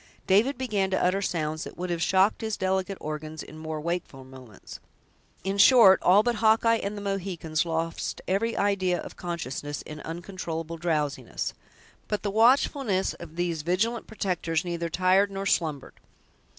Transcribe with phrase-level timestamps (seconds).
[0.25, 4.23] David began to utter sounds that would have shocked his delicate organs in more wakeful
[4.23, 4.79] moments;
[5.43, 10.77] in short, all but Hawkeye and the Mohicans lost every idea of consciousness, in uncontrollable
[10.77, 11.53] drowsiness.
[12.07, 15.99] But the watchfulness of these vigilant protectors neither tired nor slumbered.